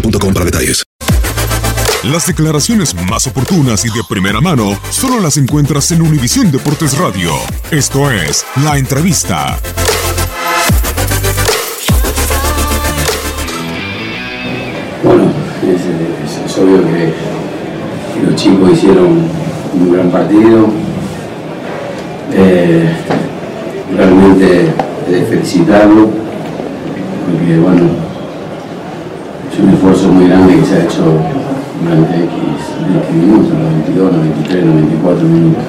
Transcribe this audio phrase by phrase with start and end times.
[0.00, 0.84] boostmobile.com para detalles.
[2.04, 7.32] Las declaraciones más oportunas y de primera mano solo las encuentras en Univisión Deportes Radio.
[7.70, 9.58] Esto es La Entrevista.
[15.02, 15.24] Bueno,
[15.62, 17.12] es, es- es obvio que,
[18.20, 19.28] que los chicos hicieron
[19.78, 20.68] un gran partido.
[22.32, 22.88] Eh,
[23.96, 24.72] realmente
[25.08, 26.10] de felicitarlo,
[27.30, 27.82] porque bueno,
[29.56, 31.02] es un esfuerzo muy grande que se ha hecho
[31.82, 32.30] durante X,
[33.04, 35.64] X minutos, los 22, los 23, los 24 minutos.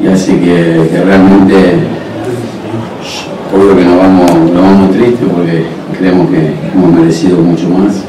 [0.00, 1.56] Y así que, que realmente,
[3.52, 5.66] obvio que nos vamos, nos vamos tristes porque
[5.98, 8.04] creemos que hemos merecido mucho más.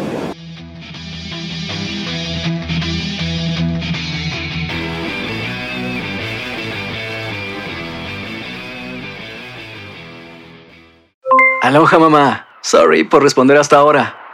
[11.64, 12.46] Aloha mamá.
[12.62, 14.25] Sorry por responder hasta ahora.